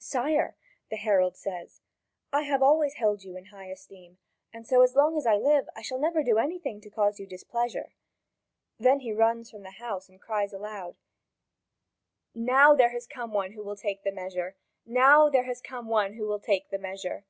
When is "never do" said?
6.00-6.38